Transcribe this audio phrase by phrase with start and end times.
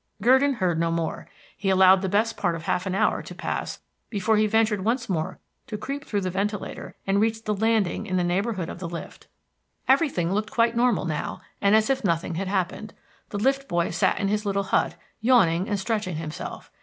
[0.19, 1.27] Gurdon heard no more.
[1.55, 5.07] He allowed the best part of half an hour to pass before he ventured once
[5.07, 8.89] more to creep through the ventilator and reach the landing in the neighborhood of the
[8.89, 9.27] lift.
[9.87, 12.95] Everything looked quite normal now, and as if nothing had happened.
[13.29, 16.71] The lift boy sat in his little hut, yawning and stretching himself.